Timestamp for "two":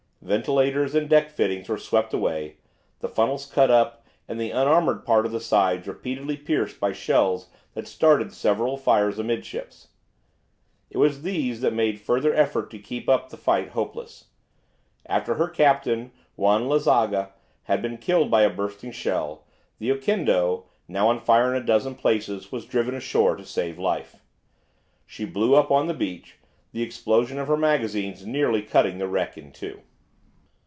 29.51-29.81